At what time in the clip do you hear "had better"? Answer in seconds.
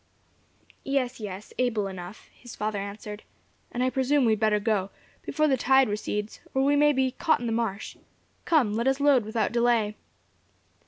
4.31-4.59